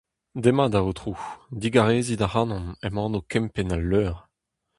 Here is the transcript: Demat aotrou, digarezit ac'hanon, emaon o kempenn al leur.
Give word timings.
Demat 0.43 0.73
aotrou, 0.79 1.17
digarezit 1.61 2.25
ac'hanon, 2.25 2.65
emaon 2.87 3.17
o 3.19 3.21
kempenn 3.31 3.75
al 3.75 3.83
leur. 3.91 4.15